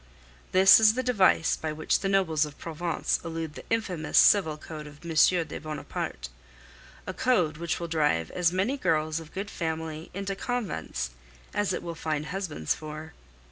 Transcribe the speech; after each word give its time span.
This 0.51 0.79
is 0.79 0.95
the 0.95 1.03
device 1.03 1.55
by 1.55 1.71
which 1.71 1.99
the 1.99 2.09
nobles 2.09 2.43
of 2.43 2.57
Provence 2.57 3.19
elude 3.23 3.53
the 3.53 3.63
infamous 3.69 4.17
Civil 4.17 4.57
Code 4.57 4.87
of 4.87 5.05
M. 5.05 5.47
de 5.47 5.59
Bonaparte, 5.59 6.29
a 7.05 7.13
code 7.13 7.57
which 7.57 7.79
will 7.79 7.87
drive 7.87 8.31
as 8.31 8.51
many 8.51 8.77
girls 8.77 9.19
of 9.19 9.31
good 9.31 9.51
family 9.51 10.09
into 10.11 10.35
convents 10.35 11.11
as 11.53 11.71
it 11.71 11.83
will 11.83 11.93
find 11.93 12.25
husbands 12.25 12.73
for. 12.73 13.13